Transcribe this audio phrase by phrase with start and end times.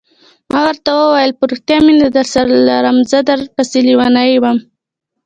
[0.51, 4.57] ما ورته وویل: په رښتیا مینه درسره لرم، زه در پسې لیونی وم.